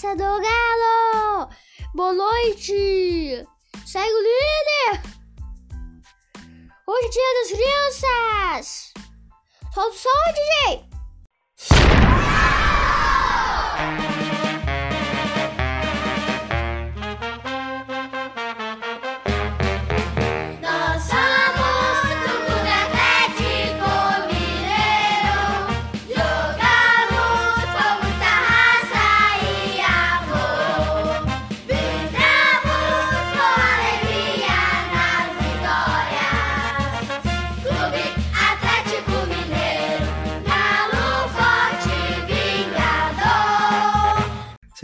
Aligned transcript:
massa 0.00 0.16
do 0.16 0.22
Galo! 0.22 1.50
Boa 1.94 2.14
noite! 2.14 3.46
Segue 3.84 4.10
o 4.10 4.22
líder! 4.22 5.02
Hoje 6.86 7.06
é 7.06 7.10
dia 7.10 7.34
das 7.40 7.50
crianças! 7.58 8.92
Solta 9.74 9.90
o 9.90 9.92
som, 9.92 10.32
DJ! 10.32 10.89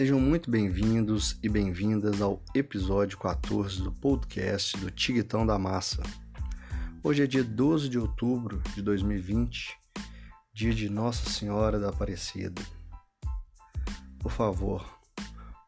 Sejam 0.07 0.21
muito 0.21 0.49
bem-vindos 0.49 1.37
e 1.43 1.49
bem-vindas 1.49 2.23
ao 2.23 2.41
episódio 2.55 3.19
14 3.19 3.83
do 3.83 3.91
podcast 3.91 4.79
do 4.79 4.89
Tiguitão 4.89 5.45
da 5.45 5.59
Massa. 5.59 6.01
Hoje 7.03 7.25
é 7.25 7.27
dia 7.27 7.43
12 7.43 7.89
de 7.89 7.99
outubro 7.99 8.63
de 8.73 8.83
2020, 8.83 9.77
dia 10.55 10.73
de 10.73 10.89
Nossa 10.89 11.29
Senhora 11.29 11.81
da 11.81 11.89
Aparecida. 11.89 12.63
Por 14.21 14.31
favor, 14.31 14.89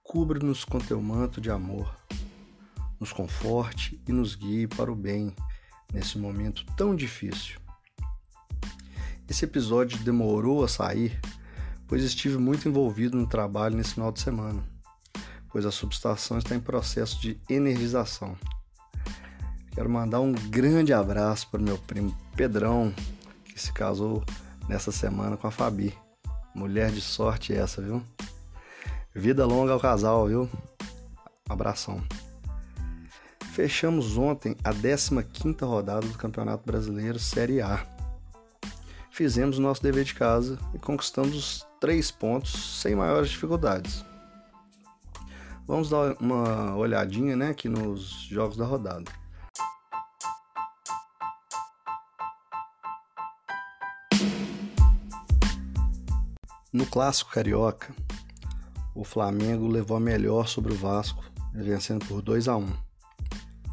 cubra-nos 0.05 0.65
com 0.65 0.79
teu 0.79 1.03
manto 1.03 1.41
de 1.41 1.51
amor, 1.51 1.93
nos 3.01 3.12
conforte 3.12 4.01
e 4.07 4.12
nos 4.12 4.37
guie 4.37 4.69
para 4.69 4.93
o 4.93 4.95
bem 4.95 5.34
nesse 5.93 6.17
momento 6.17 6.65
tão 6.77 6.95
difícil. 6.95 7.59
Esse 9.29 9.45
episódio 9.45 9.99
demorou 9.99 10.62
a 10.62 10.69
sair 10.69 11.21
pois 11.89 12.05
estive 12.05 12.36
muito 12.36 12.69
envolvido 12.69 13.17
no 13.17 13.27
trabalho 13.27 13.75
nesse 13.75 13.94
final 13.94 14.12
de 14.12 14.20
semana, 14.20 14.62
pois 15.50 15.64
a 15.64 15.70
subestação 15.72 16.36
está 16.36 16.55
em 16.55 16.61
processo 16.61 17.19
de 17.20 17.41
energização. 17.48 18.36
Quero 19.72 19.89
mandar 19.89 20.20
um 20.20 20.33
grande 20.33 20.92
abraço 20.92 21.50
para 21.50 21.61
o 21.61 21.64
meu 21.64 21.78
primo 21.78 22.14
Pedrão, 22.36 22.94
que 23.44 23.61
se 23.61 23.72
casou 23.72 24.22
nessa 24.69 24.92
semana 24.92 25.36
com 25.36 25.47
a 25.47 25.50
Fabi. 25.50 25.94
Mulher 26.55 26.91
de 26.91 27.00
sorte 27.00 27.55
essa, 27.55 27.81
viu? 27.81 28.03
Vida 29.14 29.47
longa 29.47 29.72
ao 29.72 29.81
casal, 29.81 30.28
viu? 30.28 30.48
Abração. 31.48 32.03
Fechamos 33.53 34.16
ontem 34.19 34.55
a 34.62 34.72
15ª 34.72 35.66
rodada 35.66 36.06
do 36.06 36.19
Campeonato 36.19 36.64
Brasileiro 36.64 37.19
Série 37.19 37.61
A 37.61 37.98
fizemos 39.19 39.59
nosso 39.59 39.83
dever 39.83 40.05
de 40.05 40.15
casa 40.15 40.57
e 40.73 40.79
conquistamos 40.79 41.35
os 41.35 41.67
três 41.81 42.09
pontos 42.09 42.81
sem 42.81 42.95
maiores 42.95 43.31
dificuldades. 43.31 44.05
Vamos 45.67 45.91
dar 45.91 46.15
uma 46.21 46.77
olhadinha 46.77 47.35
né, 47.35 47.49
aqui 47.49 47.69
nos 47.69 48.11
jogos 48.31 48.57
da 48.57 48.65
rodada. 48.65 49.11
No 56.73 56.87
clássico 56.87 57.33
carioca, 57.33 57.93
o 58.95 59.03
Flamengo 59.03 59.67
levou 59.67 59.97
a 59.97 60.01
melhor 60.01 60.47
sobre 60.47 60.73
o 60.73 60.77
Vasco, 60.77 61.25
vencendo 61.53 62.07
por 62.07 62.23
2 62.23 62.47
a 62.47 62.57
1. 62.57 62.73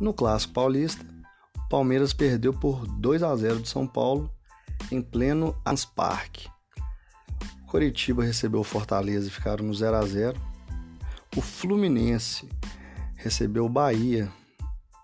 No 0.01 0.11
clássico 0.11 0.55
paulista, 0.55 1.05
o 1.55 1.69
Palmeiras 1.69 2.13
perdeu 2.13 2.51
por 2.51 2.87
2 2.87 3.21
a 3.21 3.35
0 3.35 3.59
de 3.59 3.69
São 3.69 3.85
Paulo 3.85 4.34
em 4.91 5.01
pleno 5.01 5.55
Ans 5.65 5.85
Parque. 5.85 6.49
Coritiba 7.67 8.23
recebeu 8.23 8.61
o 8.61 8.63
Fortaleza 8.63 9.27
e 9.27 9.31
ficaram 9.31 9.65
no 9.65 9.73
0 9.73 9.95
a 9.97 10.05
0. 10.05 10.41
O 11.35 11.41
Fluminense 11.41 12.47
recebeu 13.15 13.65
o 13.65 13.69
Bahia 13.69 14.31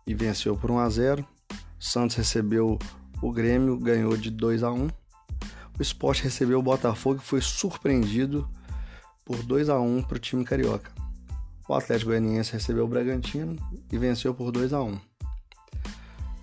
e 0.05 0.13
venceu 0.13 0.55
por 0.55 0.71
1 0.71 0.79
a 0.79 0.89
0. 0.89 1.27
Santos 1.79 2.15
recebeu 2.15 2.77
o 3.21 3.31
Grêmio, 3.31 3.77
ganhou 3.77 4.15
de 4.15 4.29
2 4.29 4.63
a 4.63 4.71
1. 4.71 4.87
O 5.77 5.81
Sport 5.81 6.21
recebeu 6.21 6.59
o 6.59 6.63
Botafogo 6.63 7.19
e 7.21 7.25
foi 7.25 7.41
surpreendido 7.41 8.47
por 9.25 9.43
2 9.43 9.69
a 9.69 9.79
1 9.79 10.03
para 10.03 10.17
o 10.17 10.19
time 10.19 10.43
carioca. 10.43 10.91
O 11.67 11.73
Atlético 11.73 12.11
Goianiense 12.11 12.53
recebeu 12.53 12.85
o 12.85 12.87
Bragantino 12.87 13.55
e 13.91 13.97
venceu 13.97 14.33
por 14.33 14.51
2 14.51 14.73
a 14.73 14.81
1. 14.81 14.99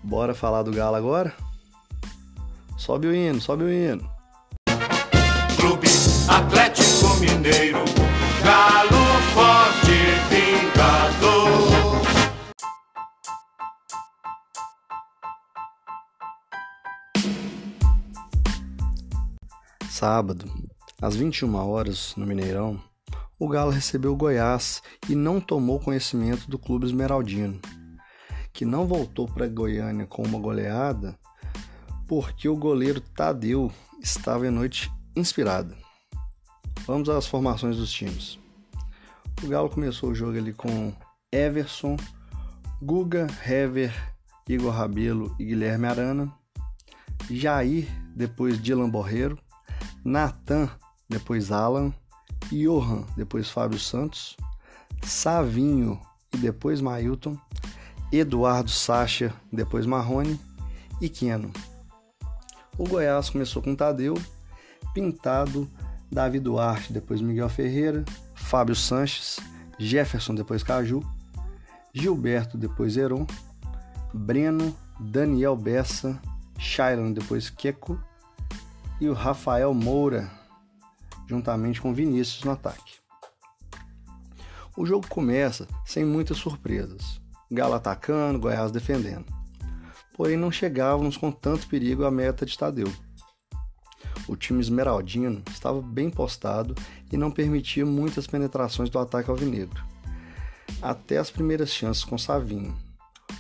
Bora 0.03 0.34
falar 0.34 0.62
do 0.62 0.72
Galo 0.72 0.97
agora? 0.97 1.34
Sobe 2.78 3.08
o 3.08 3.14
hino, 3.14 3.40
sobe 3.40 3.64
o 3.64 3.72
hino. 3.72 4.08
Clube 5.56 5.88
Atlético 6.28 7.16
Mineiro, 7.18 7.80
galo 8.44 9.20
forte 9.34 9.90
vingador. 10.30 11.58
Sábado, 19.90 20.48
às 21.02 21.16
21 21.16 21.52
horas, 21.56 22.14
no 22.16 22.24
Mineirão, 22.24 22.80
o 23.40 23.48
Galo 23.48 23.72
recebeu 23.72 24.12
o 24.12 24.16
Goiás 24.16 24.80
e 25.08 25.16
não 25.16 25.40
tomou 25.40 25.80
conhecimento 25.80 26.48
do 26.48 26.56
clube 26.56 26.86
esmeraldino, 26.86 27.60
que 28.52 28.64
não 28.64 28.86
voltou 28.86 29.26
para 29.26 29.48
Goiânia 29.48 30.06
com 30.06 30.22
uma 30.22 30.38
goleada 30.38 31.18
porque 32.08 32.48
o 32.48 32.56
goleiro 32.56 33.00
Tadeu 33.00 33.70
estava 34.02 34.46
em 34.46 34.50
noite 34.50 34.91
inspirada. 35.14 35.76
Vamos 36.86 37.10
às 37.10 37.26
formações 37.26 37.76
dos 37.76 37.92
times. 37.92 38.38
O 39.44 39.46
Galo 39.46 39.69
começou 39.69 40.10
o 40.10 40.14
jogo 40.14 40.38
ali 40.38 40.54
com 40.54 40.92
Everson, 41.30 41.96
Guga, 42.82 43.26
Hever, 43.46 43.94
Igor 44.48 44.72
Rabelo 44.72 45.36
e 45.38 45.44
Guilherme 45.44 45.86
Arana, 45.86 46.32
Jair, 47.30 47.86
depois 48.16 48.60
Dylan 48.60 48.88
Borreiro, 48.88 49.38
Natan, 50.02 50.70
depois 51.08 51.52
Alan, 51.52 51.92
Johan, 52.50 53.04
depois 53.16 53.50
Fábio 53.50 53.78
Santos, 53.78 54.34
Savinho 55.02 56.00
e 56.32 56.38
depois 56.38 56.80
Mailton, 56.80 57.36
Eduardo 58.10 58.70
Sacha, 58.70 59.34
depois 59.52 59.84
Marrone 59.84 60.40
e 61.02 61.08
Keno. 61.10 61.52
O 62.78 62.84
Goiás 62.88 63.28
começou 63.28 63.60
com 63.60 63.74
Tadeu, 63.74 64.14
Pintado, 64.94 65.68
Davi 66.10 66.38
Duarte, 66.38 66.92
depois 66.92 67.20
Miguel 67.20 67.48
Ferreira, 67.48 68.04
Fábio 68.36 68.76
Sanches, 68.76 69.40
Jefferson, 69.76 70.32
depois 70.32 70.62
Caju, 70.62 71.02
Gilberto, 71.92 72.56
depois 72.56 72.96
Heron, 72.96 73.26
Breno, 74.14 74.74
Daniel 75.00 75.56
Bessa, 75.56 76.22
Shailon, 76.56 77.12
depois 77.12 77.50
Queco 77.50 78.00
e 79.00 79.08
o 79.08 79.12
Rafael 79.12 79.74
Moura, 79.74 80.30
juntamente 81.26 81.80
com 81.80 81.92
Vinícius 81.92 82.44
no 82.44 82.52
ataque. 82.52 82.94
O 84.76 84.86
jogo 84.86 85.08
começa 85.08 85.66
sem 85.84 86.04
muitas 86.04 86.36
surpresas. 86.36 87.20
Galo 87.50 87.74
atacando, 87.74 88.38
Goiás 88.38 88.70
defendendo. 88.70 89.38
Porém, 90.18 90.36
não 90.36 90.50
chegávamos 90.50 91.16
com 91.16 91.30
tanto 91.30 91.69
perigo 91.69 92.04
à 92.04 92.10
meta 92.10 92.44
de 92.44 92.58
Tadeu. 92.58 92.93
O 94.26 94.34
time 94.34 94.60
esmeraldino 94.60 95.40
estava 95.48 95.81
bem 95.81 96.10
postado 96.10 96.75
e 97.12 97.16
não 97.16 97.31
permitia 97.31 97.87
muitas 97.87 98.26
penetrações 98.26 98.90
do 98.90 98.98
ataque 98.98 99.31
alvinegro. 99.31 99.81
Até 100.82 101.19
as 101.19 101.31
primeiras 101.31 101.72
chances 101.72 102.02
com 102.02 102.19
Savinho. 102.19 102.76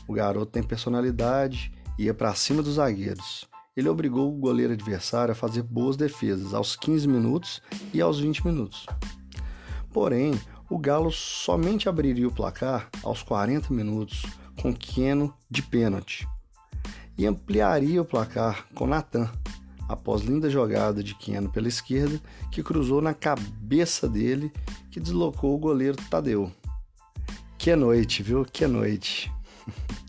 O 0.06 0.12
garoto 0.12 0.52
tem 0.52 0.62
personalidade 0.62 1.72
e 1.98 2.04
ia 2.04 2.14
para 2.14 2.32
cima 2.36 2.62
dos 2.62 2.74
zagueiros. 2.74 3.48
Ele 3.76 3.88
obrigou 3.88 4.32
o 4.32 4.38
goleiro 4.38 4.72
adversário 4.72 5.32
a 5.32 5.34
fazer 5.34 5.64
boas 5.64 5.96
defesas 5.96 6.54
aos 6.54 6.76
15 6.76 7.08
minutos 7.08 7.60
e 7.92 8.00
aos 8.00 8.20
20 8.20 8.46
minutos. 8.46 8.86
Porém, 9.92 10.40
o 10.70 10.78
Galo 10.78 11.10
somente 11.10 11.88
abriria 11.88 12.28
o 12.28 12.32
placar 12.32 12.88
aos 13.02 13.20
40 13.20 13.74
minutos 13.74 14.22
com 14.62 14.72
Queno 14.72 15.34
de 15.50 15.60
pênalti 15.60 16.24
e 17.18 17.26
ampliaria 17.26 18.00
o 18.00 18.04
placar 18.04 18.68
com 18.74 18.86
Natan 18.86 19.28
após 19.88 20.22
linda 20.22 20.48
jogada 20.48 21.02
de 21.02 21.14
Queno 21.14 21.50
pela 21.50 21.68
esquerda 21.68 22.20
que 22.52 22.62
cruzou 22.62 23.02
na 23.02 23.12
cabeça 23.12 24.08
dele 24.08 24.52
que 24.90 25.00
deslocou 25.00 25.54
o 25.54 25.58
goleiro 25.58 25.96
Tadeu. 26.08 26.52
Que 27.58 27.74
noite, 27.74 28.22
viu? 28.22 28.44
Que 28.44 28.66
noite. 28.66 29.32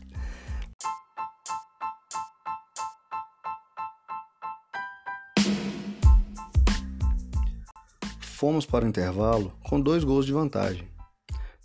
fomos 8.40 8.64
para 8.64 8.86
o 8.86 8.88
intervalo 8.88 9.52
com 9.62 9.78
dois 9.78 10.02
gols 10.02 10.24
de 10.24 10.32
vantagem. 10.32 10.88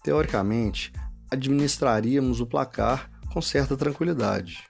Teoricamente, 0.04 0.92
administraríamos 1.32 2.42
o 2.42 2.46
placar 2.46 3.10
com 3.32 3.42
certa 3.42 3.78
tranquilidade, 3.78 4.66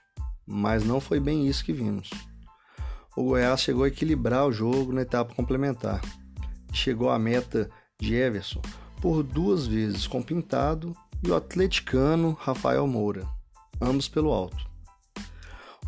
mas 0.46 0.84
não 0.84 1.00
foi 1.00 1.18
bem 1.18 1.46
isso 1.46 1.64
que 1.64 1.72
vimos. 1.72 2.10
O 3.16 3.24
Goiás 3.24 3.60
chegou 3.60 3.84
a 3.84 3.88
equilibrar 3.88 4.46
o 4.46 4.52
jogo 4.52 4.92
na 4.92 5.02
etapa 5.02 5.34
complementar. 5.34 6.00
Chegou 6.72 7.10
à 7.10 7.18
meta 7.18 7.70
de 7.98 8.14
Everson 8.14 8.60
por 9.00 9.22
duas 9.22 9.66
vezes 9.66 10.06
com 10.06 10.22
Pintado 10.22 10.94
e 11.22 11.30
o 11.30 11.34
atleticano 11.34 12.36
Rafael 12.38 12.86
Moura, 12.86 13.26
ambos 13.80 14.08
pelo 14.08 14.32
alto. 14.32 14.66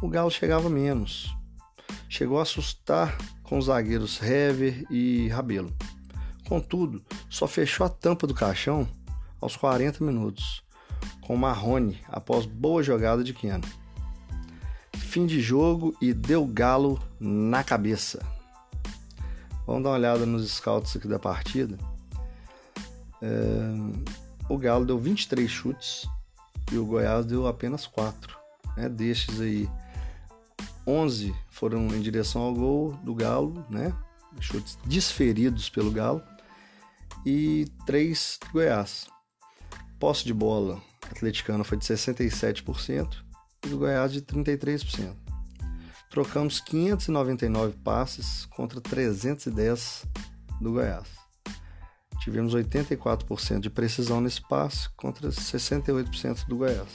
O 0.00 0.08
Galo 0.08 0.30
chegava 0.30 0.70
menos. 0.70 1.34
Chegou 2.08 2.38
a 2.38 2.42
assustar 2.42 3.16
com 3.42 3.58
os 3.58 3.66
zagueiros 3.66 4.22
Hever 4.22 4.86
e 4.90 5.28
Rabelo. 5.28 5.74
Contudo, 6.48 7.02
só 7.28 7.46
fechou 7.46 7.84
a 7.84 7.90
tampa 7.90 8.26
do 8.26 8.34
caixão 8.34 8.88
aos 9.40 9.56
40 9.56 10.02
minutos, 10.02 10.62
com 11.20 11.36
Marrone 11.36 12.00
após 12.08 12.46
boa 12.46 12.82
jogada 12.82 13.22
de 13.22 13.34
Keno. 13.34 13.68
Fim 15.08 15.24
de 15.24 15.40
jogo 15.40 15.96
e 16.02 16.12
deu 16.12 16.44
galo 16.44 17.00
na 17.18 17.64
cabeça. 17.64 18.22
Vamos 19.66 19.82
dar 19.82 19.88
uma 19.88 19.96
olhada 19.96 20.26
nos 20.26 20.46
scouts 20.50 20.94
aqui 20.94 21.08
da 21.08 21.18
partida. 21.18 21.78
É, 23.22 23.32
o 24.50 24.58
Galo 24.58 24.84
deu 24.84 24.98
23 24.98 25.50
chutes 25.50 26.06
e 26.70 26.76
o 26.76 26.84
Goiás 26.84 27.24
deu 27.24 27.46
apenas 27.46 27.86
4. 27.86 28.36
Né? 28.76 28.86
Destes 28.90 29.40
aí, 29.40 29.66
11 30.86 31.34
foram 31.48 31.86
em 31.86 32.02
direção 32.02 32.42
ao 32.42 32.52
gol 32.52 32.92
do 33.02 33.14
Galo, 33.14 33.64
né? 33.70 33.94
chutes 34.40 34.78
desferidos 34.84 35.70
pelo 35.70 35.90
Galo, 35.90 36.22
e 37.24 37.66
3 37.86 38.40
do 38.44 38.52
Goiás. 38.52 39.06
Posse 39.98 40.26
de 40.26 40.34
bola 40.34 40.78
atleticana 41.10 41.64
foi 41.64 41.78
de 41.78 41.86
67% 41.86 43.26
e 43.64 43.68
do 43.68 43.78
Goiás 43.78 44.12
de 44.12 44.22
33%. 44.22 45.14
Trocamos 46.10 46.60
599 46.60 47.76
passes 47.78 48.46
contra 48.46 48.80
310 48.80 50.06
do 50.60 50.72
Goiás. 50.72 51.06
Tivemos 52.20 52.54
84% 52.54 53.60
de 53.60 53.70
precisão 53.70 54.20
nesse 54.20 54.40
passe 54.40 54.88
contra 54.96 55.28
68% 55.28 56.46
do 56.46 56.56
Goiás. 56.56 56.88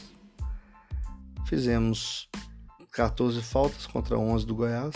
Fizemos 1.46 2.30
14 2.92 3.42
faltas 3.42 3.86
contra 3.86 4.18
11 4.18 4.46
do 4.46 4.56
Goiás. 4.56 4.94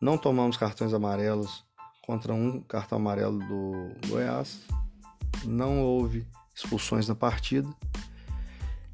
Não 0.00 0.16
tomamos 0.16 0.56
cartões 0.56 0.94
amarelos 0.94 1.64
contra 2.06 2.32
um 2.32 2.60
cartão 2.62 2.98
amarelo 2.98 3.38
do 3.38 4.08
Goiás. 4.08 4.60
Não 5.44 5.82
houve 5.82 6.26
expulsões 6.54 7.08
na 7.08 7.14
partida. 7.14 7.68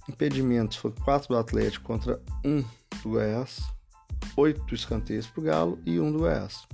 Impedimentos 0.08 0.76
foi 0.76 0.93
4 0.93 1.29
do 1.29 1.37
Atlético 1.37 1.85
contra 1.85 2.20
1 2.44 2.62
do 3.03 3.11
Goiás. 3.11 3.61
8 4.37 4.75
escanteios 4.75 5.26
para 5.26 5.41
o 5.41 5.44
Galo 5.44 5.79
e 5.85 5.99
1 5.99 6.12
do 6.12 6.19
Goiás. 6.20 6.67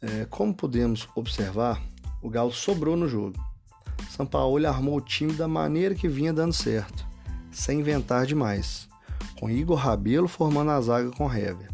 É, 0.00 0.24
como 0.26 0.54
podemos 0.54 1.08
observar, 1.14 1.80
o 2.22 2.30
Galo 2.30 2.52
sobrou 2.52 2.96
no 2.96 3.08
jogo. 3.08 3.38
São 4.08 4.26
Paulo 4.26 4.66
armou 4.66 4.96
o 4.96 5.00
time 5.00 5.32
da 5.32 5.46
maneira 5.46 5.94
que 5.94 6.08
vinha 6.08 6.32
dando 6.32 6.52
certo, 6.52 7.06
sem 7.50 7.80
inventar 7.80 8.26
demais, 8.26 8.88
com 9.38 9.50
Igor 9.50 9.76
Rabelo 9.76 10.28
formando 10.28 10.70
a 10.70 10.80
zaga 10.80 11.10
com 11.10 11.32
Hever. 11.32 11.70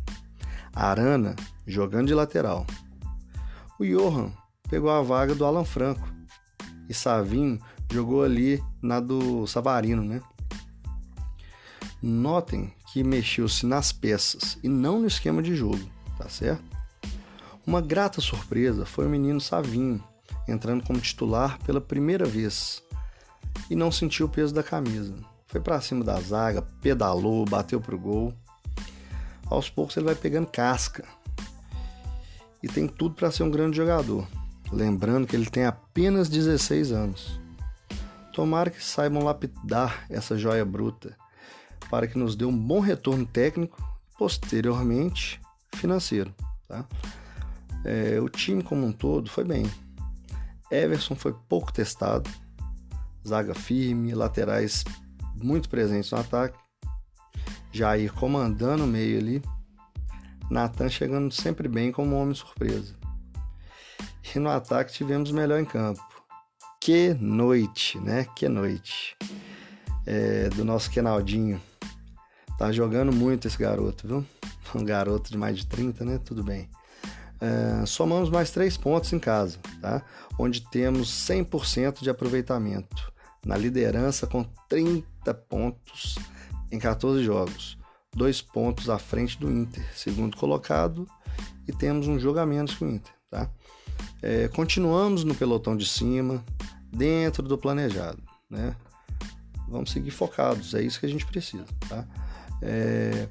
Arana 0.74 1.34
jogando 1.66 2.08
de 2.08 2.14
lateral. 2.14 2.66
O 3.78 3.84
Johan 3.84 4.32
pegou 4.68 4.90
a 4.90 5.02
vaga 5.02 5.34
do 5.34 5.44
Alan 5.44 5.64
Franco 5.64 6.06
e 6.88 6.94
Savinho 6.94 7.58
jogou 7.90 8.22
ali 8.22 8.62
na 8.82 9.00
do 9.00 9.46
Savarino, 9.46 10.02
né? 10.02 10.20
Notem 12.02 12.72
que 12.92 13.02
mexeu-se 13.02 13.66
nas 13.66 13.92
peças 13.92 14.58
e 14.62 14.68
não 14.68 15.00
no 15.00 15.06
esquema 15.06 15.42
de 15.42 15.54
jogo, 15.54 15.80
tá 16.18 16.28
certo? 16.28 16.64
Uma 17.66 17.80
grata 17.80 18.20
surpresa 18.20 18.86
foi 18.86 19.06
o 19.06 19.10
menino 19.10 19.40
Savinho, 19.40 20.02
entrando 20.46 20.84
como 20.84 21.00
titular 21.00 21.58
pela 21.64 21.80
primeira 21.80 22.24
vez 22.24 22.82
e 23.68 23.74
não 23.74 23.90
sentiu 23.90 24.26
o 24.26 24.28
peso 24.28 24.54
da 24.54 24.62
camisa. 24.62 25.14
Foi 25.46 25.60
para 25.60 25.80
cima 25.80 26.04
da 26.04 26.20
zaga, 26.20 26.62
pedalou, 26.80 27.44
bateu 27.44 27.80
pro 27.80 27.98
gol. 27.98 28.32
Aos 29.46 29.70
poucos 29.70 29.96
ele 29.96 30.06
vai 30.06 30.14
pegando 30.14 30.46
casca 30.46 31.04
e 32.62 32.68
tem 32.68 32.86
tudo 32.86 33.14
para 33.14 33.30
ser 33.30 33.42
um 33.42 33.50
grande 33.50 33.76
jogador. 33.76 34.26
Lembrando 34.72 35.26
que 35.26 35.36
ele 35.36 35.46
tem 35.46 35.64
apenas 35.64 36.28
16 36.28 36.92
anos. 36.92 37.45
Tomara 38.36 38.68
que 38.68 38.84
saibam 38.84 39.24
lapidar 39.24 40.04
essa 40.10 40.36
joia 40.36 40.62
bruta 40.62 41.16
para 41.88 42.06
que 42.06 42.18
nos 42.18 42.36
dê 42.36 42.44
um 42.44 42.54
bom 42.54 42.80
retorno 42.80 43.24
técnico, 43.24 43.82
posteriormente 44.18 45.40
financeiro. 45.74 46.34
Tá? 46.68 46.84
É, 47.82 48.20
o 48.20 48.28
time 48.28 48.62
como 48.62 48.84
um 48.84 48.92
todo 48.92 49.30
foi 49.30 49.42
bem. 49.42 49.64
Everson 50.70 51.14
foi 51.14 51.34
pouco 51.48 51.72
testado, 51.72 52.28
zaga 53.26 53.54
firme, 53.54 54.14
laterais 54.14 54.84
muito 55.42 55.70
presentes 55.70 56.10
no 56.10 56.18
ataque, 56.18 56.58
Jair 57.72 58.12
comandando 58.12 58.84
o 58.84 58.86
meio 58.86 59.18
ali, 59.18 59.42
Natan 60.50 60.90
chegando 60.90 61.32
sempre 61.32 61.68
bem 61.68 61.90
como 61.90 62.14
homem 62.16 62.34
surpresa. 62.34 62.94
E 64.34 64.38
no 64.38 64.50
ataque 64.50 64.92
tivemos 64.92 65.30
melhor 65.30 65.58
em 65.58 65.64
campo. 65.64 66.15
Que 66.86 67.14
noite, 67.14 67.98
né? 67.98 68.28
Que 68.36 68.48
noite. 68.48 69.16
É, 70.06 70.48
do 70.50 70.64
nosso 70.64 70.88
Kenaldinho. 70.88 71.60
Tá 72.56 72.70
jogando 72.70 73.12
muito 73.12 73.48
esse 73.48 73.58
garoto, 73.58 74.06
viu? 74.06 74.24
Um 74.72 74.84
garoto 74.84 75.32
de 75.32 75.36
mais 75.36 75.58
de 75.58 75.66
30, 75.66 76.04
né? 76.04 76.20
Tudo 76.24 76.44
bem. 76.44 76.70
Uh, 77.42 77.84
somamos 77.88 78.30
mais 78.30 78.52
três 78.52 78.76
pontos 78.76 79.12
em 79.12 79.18
casa, 79.18 79.58
tá? 79.80 80.00
onde 80.38 80.60
temos 80.60 81.08
100% 81.28 82.02
de 82.02 82.08
aproveitamento, 82.08 83.12
na 83.44 83.56
liderança 83.56 84.24
com 84.24 84.44
30 84.68 85.34
pontos 85.34 86.14
em 86.70 86.78
14 86.78 87.24
jogos, 87.24 87.76
dois 88.14 88.40
pontos 88.40 88.88
à 88.88 88.96
frente 88.96 89.40
do 89.40 89.50
Inter, 89.50 89.84
segundo 89.92 90.36
colocado, 90.36 91.04
e 91.66 91.72
temos 91.72 92.06
um 92.06 92.16
jogo 92.16 92.38
a 92.38 92.46
menos 92.46 92.76
que 92.76 92.84
o 92.84 92.88
Inter. 92.88 93.12
Tá? 93.28 93.50
É, 94.22 94.46
continuamos 94.48 95.24
no 95.24 95.34
pelotão 95.34 95.76
de 95.76 95.84
cima, 95.84 96.44
dentro 96.96 97.42
do 97.42 97.58
planejado. 97.58 98.22
Né? 98.48 98.74
Vamos 99.68 99.90
seguir 99.90 100.10
focados, 100.10 100.74
é 100.74 100.82
isso 100.82 100.98
que 100.98 101.06
a 101.06 101.08
gente 101.08 101.26
precisa. 101.26 101.66
Tá? 101.88 102.06
É, 102.62 103.28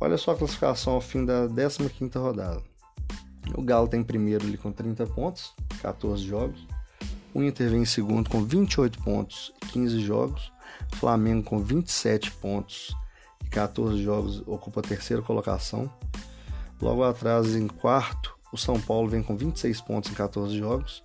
olha 0.00 0.16
só 0.16 0.32
a 0.32 0.36
classificação 0.36 0.94
ao 0.94 1.00
fim 1.00 1.24
da 1.24 1.46
15 1.48 2.18
rodada. 2.18 2.62
O 3.56 3.62
Galo 3.62 3.88
tem 3.88 4.02
primeiro 4.02 4.46
ali 4.46 4.56
com 4.56 4.70
30 4.70 5.06
pontos, 5.06 5.52
14 5.80 6.22
jogos. 6.22 6.66
O 7.34 7.42
Inter 7.42 7.70
vem 7.70 7.82
em 7.82 7.86
segundo 7.86 8.28
com 8.30 8.44
28 8.44 9.02
pontos 9.02 9.52
e 9.62 9.66
15 9.68 10.00
jogos. 10.00 10.52
Flamengo 10.94 11.42
com 11.42 11.58
27 11.58 12.30
pontos 12.32 12.94
e 13.44 13.48
14 13.48 14.02
jogos 14.02 14.42
ocupa 14.46 14.80
a 14.80 14.82
terceira 14.82 15.22
colocação. 15.22 15.90
Logo 16.80 17.02
atrás, 17.02 17.54
em 17.54 17.66
quarto, 17.66 18.36
o 18.52 18.56
São 18.56 18.78
Paulo 18.80 19.08
vem 19.08 19.22
com 19.22 19.36
26 19.36 19.80
pontos 19.80 20.10
em 20.10 20.14
14 20.14 20.56
jogos. 20.56 21.02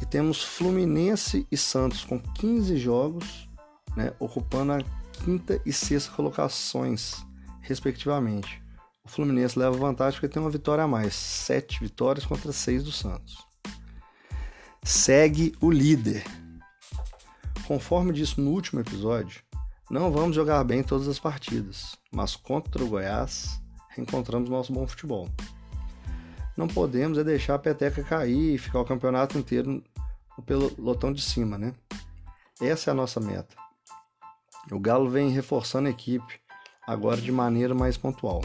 E 0.00 0.06
temos 0.06 0.42
Fluminense 0.42 1.46
e 1.50 1.56
Santos 1.56 2.04
com 2.04 2.18
15 2.18 2.76
jogos, 2.76 3.48
né, 3.96 4.12
ocupando 4.18 4.72
a 4.72 4.78
quinta 5.24 5.60
e 5.64 5.72
sexta 5.72 6.12
colocações, 6.12 7.24
respectivamente. 7.60 8.62
O 9.04 9.08
Fluminense 9.08 9.58
leva 9.58 9.76
vantagem 9.76 10.20
porque 10.20 10.32
tem 10.32 10.42
uma 10.42 10.50
vitória 10.50 10.84
a 10.84 10.88
mais. 10.88 11.14
Sete 11.14 11.80
vitórias 11.80 12.26
contra 12.26 12.52
seis 12.52 12.82
do 12.82 12.92
Santos. 12.92 13.46
Segue 14.82 15.54
o 15.60 15.70
líder. 15.70 16.24
Conforme 17.66 18.12
disse 18.12 18.40
no 18.40 18.50
último 18.50 18.80
episódio, 18.80 19.42
não 19.90 20.12
vamos 20.12 20.34
jogar 20.34 20.62
bem 20.64 20.82
todas 20.82 21.08
as 21.08 21.18
partidas, 21.18 21.96
mas 22.12 22.36
contra 22.36 22.84
o 22.84 22.88
Goiás 22.88 23.60
reencontramos 23.90 24.50
nosso 24.50 24.72
bom 24.72 24.86
futebol. 24.86 25.28
Não 26.56 26.66
podemos 26.66 27.18
é 27.18 27.24
deixar 27.24 27.56
a 27.56 27.58
peteca 27.58 28.02
cair 28.02 28.54
e 28.54 28.58
ficar 28.58 28.80
o 28.80 28.84
campeonato 28.84 29.36
inteiro 29.36 29.84
no 30.36 30.42
pelotão 30.42 31.12
de 31.12 31.20
cima, 31.20 31.58
né? 31.58 31.74
Essa 32.60 32.90
é 32.90 32.92
a 32.92 32.94
nossa 32.94 33.20
meta. 33.20 33.54
O 34.72 34.80
Galo 34.80 35.10
vem 35.10 35.30
reforçando 35.30 35.88
a 35.88 35.90
equipe, 35.90 36.40
agora 36.86 37.20
de 37.20 37.30
maneira 37.30 37.74
mais 37.74 37.96
pontual. 37.98 38.40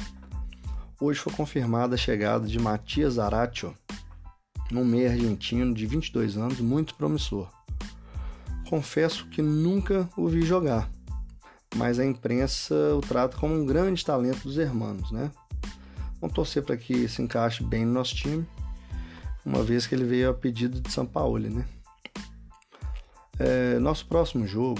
Hoje 1.00 1.20
foi 1.20 1.34
confirmada 1.34 1.96
a 1.96 1.98
chegada 1.98 2.46
de 2.46 2.60
Matias 2.60 3.18
Aratio, 3.18 3.74
um 4.72 4.86
meio 4.86 5.10
argentino 5.10 5.74
de 5.74 5.86
22 5.86 6.38
anos, 6.38 6.60
muito 6.60 6.96
promissor. 6.96 7.50
Confesso 8.70 9.28
que 9.30 9.42
nunca 9.42 10.08
o 10.16 10.28
vi 10.28 10.44
jogar, 10.44 10.90
mas 11.76 11.98
a 11.98 12.06
imprensa 12.06 12.76
o 12.96 13.02
trata 13.02 13.38
como 13.38 13.54
um 13.54 13.66
grande 13.66 14.06
talento 14.06 14.44
dos 14.44 14.58
hermanos, 14.58 15.12
né? 15.12 15.32
Vamos 16.22 16.36
torcer 16.36 16.64
para 16.64 16.78
que 16.78 17.10
se 17.10 17.22
encaixe 17.22 17.64
bem 17.64 17.84
no 17.84 17.94
nosso 17.94 18.16
time. 18.16 18.48
uma 19.44 19.64
vez 19.64 19.88
que 19.88 19.96
ele 19.96 20.06
veio 20.06 20.30
a 20.30 20.34
pedido 20.36 20.80
de 20.80 20.92
São 20.92 21.04
Paulo, 21.04 21.40
né? 21.50 21.68
É, 23.40 23.80
nosso 23.80 24.06
próximo 24.06 24.46
jogo 24.46 24.80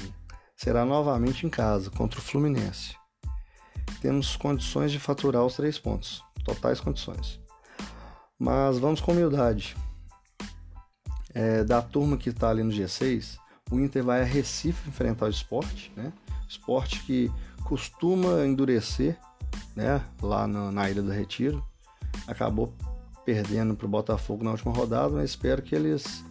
será 0.56 0.86
novamente 0.86 1.48
em 1.48 1.50
casa, 1.50 1.90
contra 1.90 2.20
o 2.20 2.22
Fluminense. 2.22 2.96
Temos 4.00 4.36
condições 4.36 4.92
de 4.92 5.00
faturar 5.00 5.44
os 5.44 5.56
três 5.56 5.80
pontos, 5.80 6.24
totais 6.46 6.80
condições. 6.80 7.40
Mas 8.38 8.78
vamos 8.78 9.02
com 9.02 9.12
humildade. 9.12 9.76
É, 11.34 11.64
da 11.64 11.82
turma 11.82 12.18
que 12.18 12.30
está 12.30 12.50
ali 12.50 12.62
no 12.62 12.72
G6, 12.72 13.40
o 13.72 13.80
Inter 13.80 14.04
vai 14.04 14.22
a 14.22 14.26
Recife 14.26 14.90
enfrentar 14.90 15.26
o 15.26 15.30
esporte, 15.30 15.92
né? 15.96 16.14
Esporte 16.48 17.00
que 17.04 17.32
costuma 17.64 18.46
endurecer, 18.46 19.18
né? 19.76 20.04
Lá 20.22 20.48
no, 20.48 20.72
na 20.72 20.90
Ilha 20.90 21.02
do 21.02 21.12
Retiro. 21.12 21.64
Acabou 22.28 22.74
perdendo 23.26 23.76
para 23.76 23.86
o 23.86 23.90
Botafogo 23.90 24.44
na 24.44 24.52
última 24.52 24.74
rodada, 24.74 25.10
mas 25.10 25.32
espero 25.32 25.62
que 25.62 25.76
eles 25.76 26.24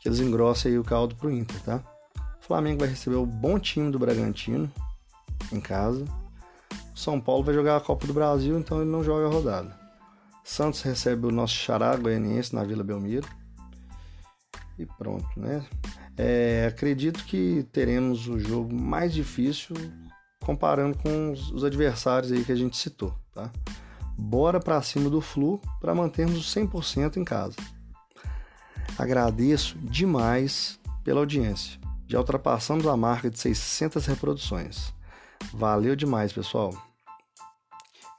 que 0.00 0.08
eles 0.08 0.20
engrossem 0.20 0.78
o 0.78 0.84
caldo 0.84 1.16
para 1.16 1.28
o 1.28 1.32
Inter, 1.32 1.58
tá? 1.62 1.82
O 2.38 2.44
Flamengo 2.46 2.80
vai 2.80 2.88
receber 2.90 3.16
o 3.16 3.24
bom 3.24 3.58
time 3.58 3.90
do 3.90 3.98
Bragantino 3.98 4.70
em 5.50 5.60
casa. 5.60 6.04
O 6.94 6.98
São 6.98 7.18
Paulo 7.18 7.42
vai 7.42 7.54
jogar 7.54 7.76
a 7.78 7.80
Copa 7.80 8.06
do 8.06 8.12
Brasil, 8.12 8.58
então 8.58 8.82
ele 8.82 8.90
não 8.90 9.02
joga 9.02 9.26
a 9.26 9.30
rodada. 9.30 9.84
Santos 10.44 10.82
recebe 10.82 11.26
o 11.26 11.30
nosso 11.30 11.54
xará 11.54 11.96
goianiense 11.96 12.54
na 12.54 12.62
Vila 12.64 12.84
Belmiro. 12.84 13.26
E 14.78 14.84
pronto, 14.84 15.26
né? 15.36 15.64
É, 16.18 16.66
acredito 16.68 17.24
que 17.24 17.66
teremos 17.72 18.28
o 18.28 18.38
jogo 18.38 18.74
mais 18.74 19.14
difícil 19.14 19.74
comparando 20.44 20.96
com 20.98 21.32
os, 21.32 21.50
os 21.50 21.64
adversários 21.64 22.30
aí 22.30 22.44
que 22.44 22.52
a 22.52 22.56
gente 22.56 22.76
citou, 22.76 23.14
tá? 23.32 23.50
Bora 24.16 24.60
para 24.60 24.80
cima 24.82 25.10
do 25.10 25.20
Flu 25.20 25.60
para 25.80 25.94
mantermos 25.94 26.38
o 26.38 26.60
100% 26.60 27.16
em 27.16 27.24
casa. 27.24 27.56
Agradeço 28.96 29.76
demais 29.78 30.78
pela 31.02 31.20
audiência. 31.20 31.80
Já 32.06 32.18
ultrapassamos 32.18 32.86
a 32.86 32.96
marca 32.96 33.28
de 33.28 33.38
600 33.38 34.06
reproduções. 34.06 34.94
Valeu 35.52 35.96
demais, 35.96 36.32
pessoal. 36.32 36.72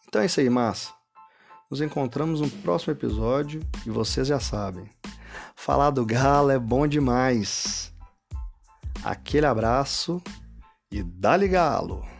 Então 0.08 0.22
é 0.22 0.26
isso 0.26 0.40
aí, 0.40 0.50
massa. 0.50 0.92
Nos 1.70 1.82
encontramos 1.82 2.42
no 2.42 2.50
próximo 2.50 2.94
episódio 2.94 3.62
e 3.86 3.90
vocês 3.90 4.28
já 4.28 4.40
sabem. 4.40 4.90
Falar 5.56 5.92
do 5.92 6.06
Galo 6.06 6.52
é 6.52 6.60
bom 6.60 6.86
demais. 6.86 7.94
Aquele 9.04 9.46
abraço 9.46 10.22
e 10.92 11.04
dá-lhe 11.04 11.48
galo! 11.48 12.15